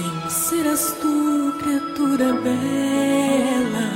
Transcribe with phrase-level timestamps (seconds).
[0.00, 3.90] Quem serás tu, criatura bela,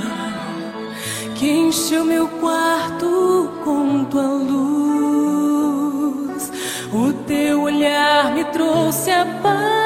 [1.33, 5.71] que encheu meu quarto com tua luz?
[6.91, 9.82] O teu olhar me trouxe a paz,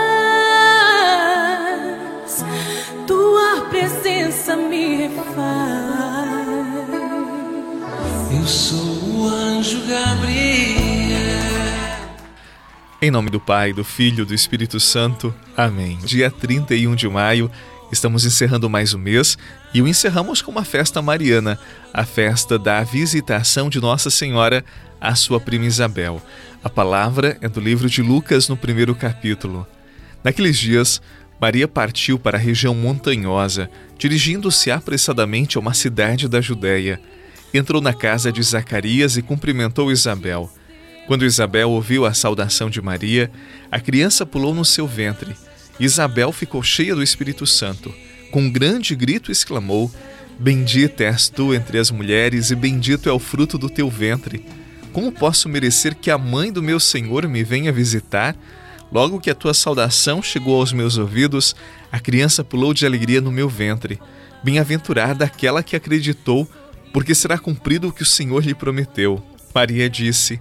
[13.00, 15.32] Em nome do Pai, do Filho e do Espírito Santo.
[15.55, 16.00] Amém.
[16.04, 17.52] Dia 31 de maio,
[17.91, 19.37] estamos encerrando mais um mês
[19.71, 21.60] e o encerramos com uma festa mariana,
[21.93, 24.65] a festa da visitação de Nossa Senhora
[25.00, 26.20] à sua prima Isabel.
[26.64, 29.68] A palavra é do livro de Lucas, no primeiro capítulo.
[30.23, 31.00] Naqueles dias,
[31.39, 37.00] Maria partiu para a região montanhosa, dirigindo-se apressadamente a uma cidade da Judéia.
[37.53, 40.52] Entrou na casa de Zacarias e cumprimentou Isabel.
[41.08, 43.31] Quando Isabel ouviu a saudação de Maria,
[43.72, 45.34] a criança pulou no seu ventre.
[45.80, 47.94] Isabel ficou cheia do Espírito Santo.
[48.30, 49.89] Com um grande grito exclamou:
[50.38, 54.46] Bendita és tu entre as mulheres, e bendito é o fruto do teu ventre.
[54.92, 58.36] Como posso merecer que a mãe do meu Senhor me venha visitar?
[58.92, 61.56] Logo que a tua saudação chegou aos meus ouvidos,
[61.90, 63.98] a criança pulou de alegria no meu ventre.
[64.44, 66.50] Bem-aventurada aquela que acreditou,
[66.92, 69.24] porque será cumprido o que o Senhor lhe prometeu.
[69.53, 70.40] Maria disse: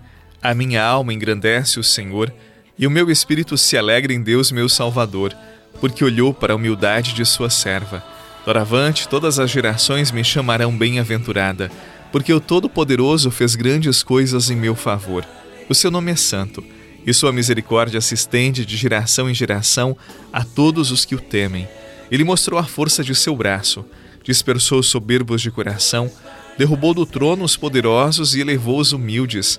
[0.49, 2.33] a minha alma engrandece o Senhor,
[2.79, 5.37] e o meu espírito se alegra em Deus, meu Salvador,
[5.81, 8.01] porque olhou para a humildade de sua serva.
[8.45, 11.69] Doravante, todas as gerações me chamarão bem-aventurada,
[12.13, 15.27] porque o Todo-Poderoso fez grandes coisas em meu favor.
[15.69, 16.63] O seu nome é santo,
[17.05, 19.97] e sua misericórdia se estende de geração em geração
[20.33, 21.67] a todos os que o temem.
[22.09, 23.85] Ele mostrou a força de seu braço,
[24.23, 26.09] dispersou os soberbos de coração,
[26.57, 29.59] derrubou do trono os poderosos e elevou os humildes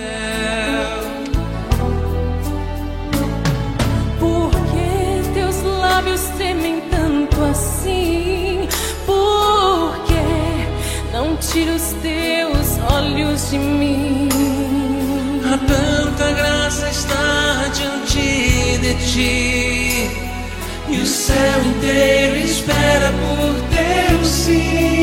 [11.51, 14.29] Tira os teus olhos de mim.
[15.43, 20.09] A tanta graça está diante de ti,
[20.89, 25.00] e o céu inteiro espera por teu sim.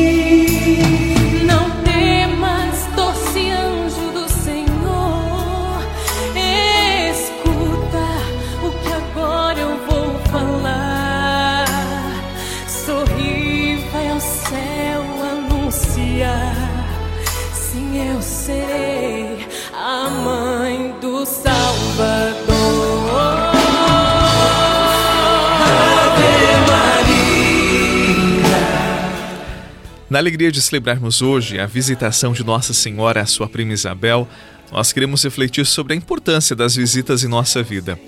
[30.09, 34.27] Na alegria de celebrarmos hoje a visitação de Nossa Senhora à sua prima Isabel,
[34.71, 37.99] nós queremos refletir sobre a importância das visitas em nossa vida.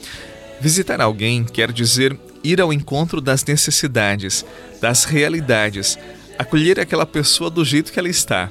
[0.59, 4.43] Visitar alguém quer dizer ir ao encontro das necessidades,
[4.81, 5.99] das realidades,
[6.39, 8.49] acolher aquela pessoa do jeito que ela está.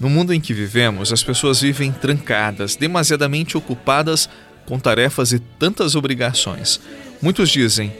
[0.00, 4.26] No mundo em que vivemos, as pessoas vivem trancadas, demasiadamente ocupadas
[4.64, 6.80] com tarefas e tantas obrigações.
[7.20, 7.92] Muitos dizem: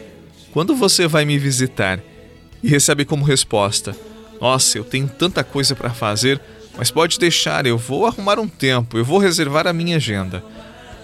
[0.52, 2.00] Quando você vai me visitar?
[2.62, 3.94] E recebe como resposta:
[4.40, 6.40] nossa, eu tenho tanta coisa para fazer,
[6.76, 10.42] mas pode deixar, eu vou arrumar um tempo, eu vou reservar a minha agenda.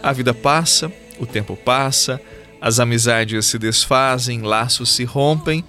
[0.02, 2.20] A vida passa, o tempo passa,
[2.60, 5.64] as amizades se desfazem, laços se rompem,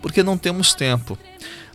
[0.00, 1.18] porque não temos tempo.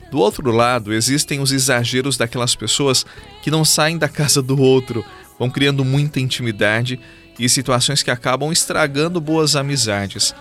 [0.10, 3.06] Do outro lado, existem os exageros daquelas pessoas
[3.42, 5.04] que não saem da casa do outro,
[5.38, 7.00] vão criando muita intimidade
[7.38, 10.34] e situações que acabam estragando boas amizades.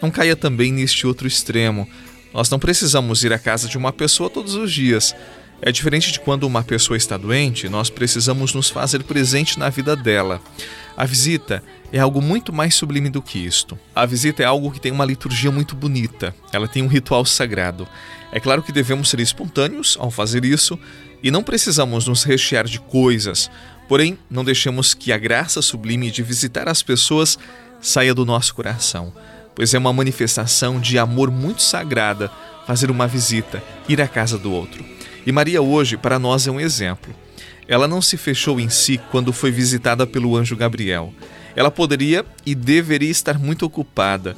[0.00, 1.88] Não caia também neste outro extremo,
[2.32, 5.14] nós não precisamos ir à casa de uma pessoa todos os dias.
[5.60, 9.96] É diferente de quando uma pessoa está doente, nós precisamos nos fazer presente na vida
[9.96, 10.40] dela.
[10.94, 13.78] A visita é algo muito mais sublime do que isto.
[13.94, 17.88] A visita é algo que tem uma liturgia muito bonita, ela tem um ritual sagrado.
[18.30, 20.78] É claro que devemos ser espontâneos ao fazer isso
[21.22, 23.50] e não precisamos nos rechear de coisas,
[23.88, 27.38] porém, não deixemos que a graça sublime de visitar as pessoas
[27.80, 29.12] saia do nosso coração
[29.56, 32.30] pois é uma manifestação de amor muito sagrada
[32.66, 34.84] fazer uma visita, ir à casa do outro.
[35.26, 37.14] E Maria hoje para nós é um exemplo.
[37.66, 41.12] Ela não se fechou em si quando foi visitada pelo anjo Gabriel.
[41.56, 44.36] Ela poderia e deveria estar muito ocupada.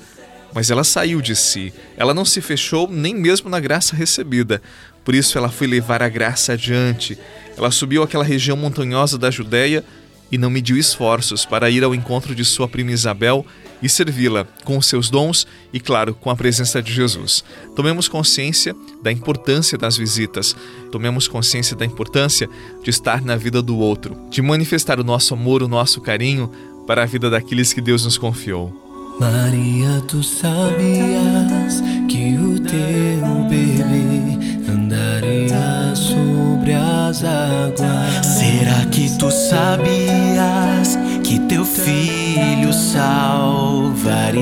[0.55, 1.75] mas ela saiu de si.
[1.95, 4.63] Ela não se fechou nem mesmo na graça recebida.
[5.05, 7.19] Por isso ela foi levar a graça adiante.
[7.57, 9.85] Ela subiu aquela região montanhosa da Judéia
[10.33, 13.45] e não mediu esforços para ir ao encontro de sua prima Isabel
[13.83, 17.45] e servi-la com os seus dons e, claro, com a presença de Jesus.
[17.75, 20.57] Tomemos consciência da importância das visitas,
[20.91, 22.49] tomemos consciência da importância
[22.83, 26.51] de estar na vida do outro, de manifestar o nosso amor, o nosso carinho
[26.87, 28.89] para a vida daqueles que Deus nos confiou.
[29.21, 38.25] Maria, tu sabias que o teu bebê andaria sobre as águas?
[38.25, 40.97] Será que tu sabias
[41.29, 44.33] que teu filho salvaria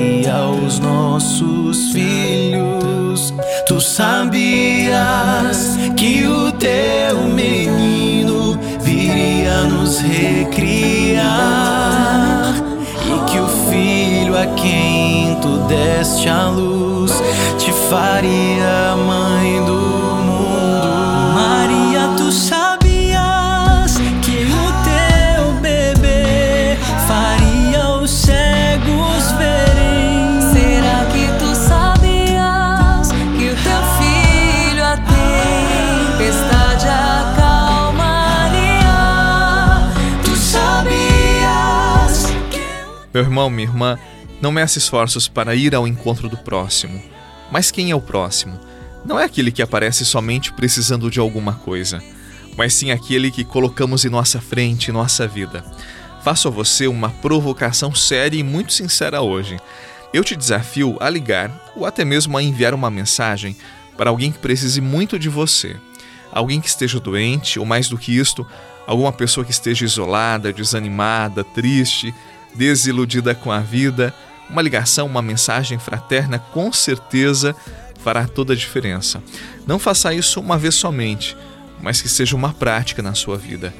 [0.65, 3.33] os nossos filhos?
[3.67, 11.57] Tu sabias que o teu menino viria nos recriar?
[14.37, 17.11] a quem tu deste a luz,
[17.57, 18.46] te faria
[43.13, 43.97] Meu irmão, minha irmã,
[44.41, 47.01] não meça esforços para ir ao encontro do próximo.
[47.51, 48.59] Mas quem é o próximo?
[49.05, 52.03] Não é aquele que aparece somente precisando de alguma coisa,
[52.57, 55.63] mas sim aquele que colocamos em nossa frente, em nossa vida.
[56.23, 59.57] Faço a você uma provocação séria e muito sincera hoje.
[60.13, 63.55] Eu te desafio a ligar ou até mesmo a enviar uma mensagem
[63.95, 65.75] para alguém que precise muito de você.
[66.31, 68.45] Alguém que esteja doente, ou mais do que isto,
[68.85, 72.13] alguma pessoa que esteja isolada, desanimada, triste,
[72.57, 74.13] desiludida com a vida
[74.49, 77.55] uma ligação, uma mensagem fraterna, com certeza
[78.03, 79.21] fará toda a diferença.
[79.65, 81.35] Não faça isso uma vez somente,
[81.81, 83.73] mas que seja uma prática na sua vida.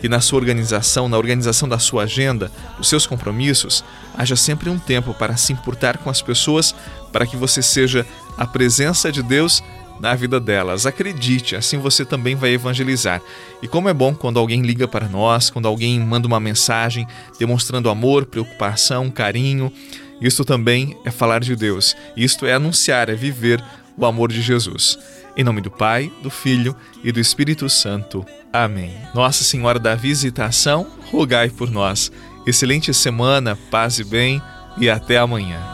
[0.00, 3.84] Que na sua organização, na organização da sua agenda, dos seus compromissos,
[4.16, 6.74] haja sempre um tempo para se importar com as pessoas,
[7.10, 8.06] para que você seja
[8.36, 9.62] a presença de Deus
[10.00, 10.86] na vida delas.
[10.86, 13.20] Acredite, assim você também vai evangelizar.
[13.62, 17.06] E como é bom quando alguém liga para nós, quando alguém manda uma mensagem
[17.38, 19.72] demonstrando amor, preocupação, carinho.
[20.20, 21.96] Isto também é falar de Deus.
[22.16, 23.62] Isto é anunciar, é viver
[23.96, 24.98] o amor de Jesus.
[25.36, 28.24] Em nome do Pai, do Filho e do Espírito Santo.
[28.52, 28.94] Amém.
[29.14, 32.12] Nossa Senhora da Visitação, rogai por nós.
[32.46, 34.40] Excelente semana, paz e bem,
[34.78, 35.73] e até amanhã.